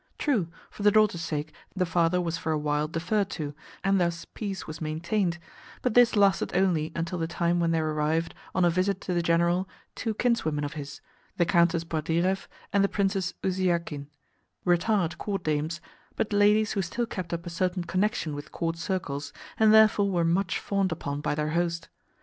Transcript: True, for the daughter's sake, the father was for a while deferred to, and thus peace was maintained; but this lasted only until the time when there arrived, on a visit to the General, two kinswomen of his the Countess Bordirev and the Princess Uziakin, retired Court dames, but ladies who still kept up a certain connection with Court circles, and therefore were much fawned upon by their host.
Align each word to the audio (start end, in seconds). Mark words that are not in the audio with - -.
True, 0.17 0.47
for 0.71 0.81
the 0.81 0.89
daughter's 0.89 1.21
sake, 1.21 1.53
the 1.75 1.85
father 1.85 2.19
was 2.19 2.35
for 2.35 2.51
a 2.51 2.57
while 2.57 2.87
deferred 2.87 3.29
to, 3.37 3.53
and 3.83 4.01
thus 4.01 4.25
peace 4.25 4.65
was 4.65 4.81
maintained; 4.81 5.37
but 5.83 5.93
this 5.93 6.15
lasted 6.15 6.55
only 6.55 6.91
until 6.95 7.19
the 7.19 7.27
time 7.27 7.59
when 7.59 7.69
there 7.69 7.87
arrived, 7.87 8.33
on 8.55 8.65
a 8.65 8.71
visit 8.71 8.99
to 9.01 9.13
the 9.13 9.21
General, 9.21 9.69
two 9.93 10.15
kinswomen 10.15 10.63
of 10.63 10.73
his 10.73 11.01
the 11.37 11.45
Countess 11.45 11.83
Bordirev 11.83 12.47
and 12.73 12.83
the 12.83 12.89
Princess 12.89 13.35
Uziakin, 13.43 14.07
retired 14.65 15.19
Court 15.19 15.43
dames, 15.43 15.79
but 16.15 16.33
ladies 16.33 16.71
who 16.71 16.81
still 16.81 17.05
kept 17.05 17.31
up 17.31 17.45
a 17.45 17.51
certain 17.51 17.83
connection 17.83 18.33
with 18.33 18.51
Court 18.51 18.77
circles, 18.77 19.31
and 19.59 19.71
therefore 19.71 20.09
were 20.09 20.25
much 20.25 20.57
fawned 20.57 20.91
upon 20.91 21.21
by 21.21 21.35
their 21.35 21.49
host. 21.49 21.89